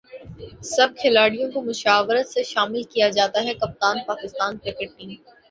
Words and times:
سب 0.75 0.89
کھلاڑیوں 0.99 1.49
کومشاورت 1.53 2.25
سےشامل 2.29 2.83
کیاجاتاہےکپتان 2.93 3.95
پاکستان 4.09 4.51
کرکٹ 4.63 4.89
ٹیم 4.97 5.09